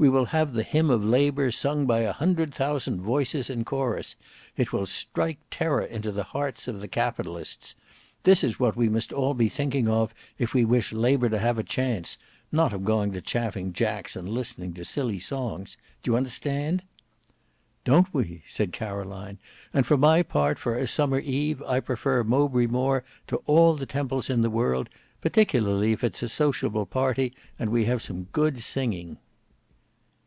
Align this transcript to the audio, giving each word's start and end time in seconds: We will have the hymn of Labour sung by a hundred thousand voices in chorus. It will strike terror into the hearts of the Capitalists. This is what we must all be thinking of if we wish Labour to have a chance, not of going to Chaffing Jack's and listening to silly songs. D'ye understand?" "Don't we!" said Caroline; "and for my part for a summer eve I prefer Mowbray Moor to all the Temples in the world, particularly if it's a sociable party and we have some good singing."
We 0.00 0.08
will 0.08 0.24
have 0.32 0.54
the 0.54 0.62
hymn 0.62 0.88
of 0.88 1.04
Labour 1.04 1.50
sung 1.50 1.84
by 1.84 1.98
a 2.00 2.14
hundred 2.14 2.54
thousand 2.54 3.02
voices 3.02 3.50
in 3.50 3.66
chorus. 3.66 4.16
It 4.56 4.72
will 4.72 4.86
strike 4.86 5.40
terror 5.50 5.82
into 5.84 6.10
the 6.10 6.22
hearts 6.22 6.66
of 6.68 6.80
the 6.80 6.88
Capitalists. 6.88 7.74
This 8.22 8.42
is 8.42 8.58
what 8.58 8.76
we 8.76 8.88
must 8.88 9.12
all 9.12 9.34
be 9.34 9.50
thinking 9.50 9.88
of 9.88 10.14
if 10.38 10.54
we 10.54 10.64
wish 10.64 10.94
Labour 10.94 11.28
to 11.28 11.38
have 11.38 11.58
a 11.58 11.62
chance, 11.62 12.16
not 12.50 12.72
of 12.72 12.82
going 12.86 13.12
to 13.12 13.20
Chaffing 13.20 13.74
Jack's 13.74 14.16
and 14.16 14.26
listening 14.26 14.72
to 14.72 14.86
silly 14.86 15.18
songs. 15.18 15.76
D'ye 16.02 16.14
understand?" 16.16 16.82
"Don't 17.84 18.08
we!" 18.14 18.42
said 18.46 18.72
Caroline; 18.72 19.36
"and 19.74 19.84
for 19.84 19.98
my 19.98 20.22
part 20.22 20.58
for 20.58 20.78
a 20.78 20.86
summer 20.86 21.18
eve 21.18 21.60
I 21.64 21.78
prefer 21.78 22.24
Mowbray 22.24 22.68
Moor 22.68 23.04
to 23.26 23.42
all 23.44 23.74
the 23.74 23.84
Temples 23.84 24.30
in 24.30 24.40
the 24.40 24.48
world, 24.48 24.88
particularly 25.20 25.92
if 25.92 26.02
it's 26.02 26.22
a 26.22 26.28
sociable 26.30 26.86
party 26.86 27.34
and 27.58 27.68
we 27.68 27.84
have 27.84 28.00
some 28.00 28.28
good 28.32 28.60
singing." 28.62 29.18